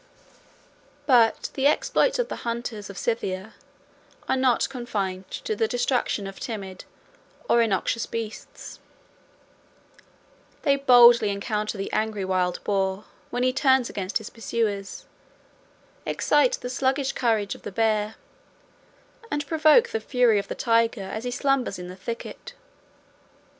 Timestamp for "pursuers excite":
14.31-16.53